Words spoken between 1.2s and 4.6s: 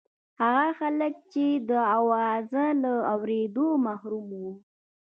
چې د اواز له اورېدو محروم وو.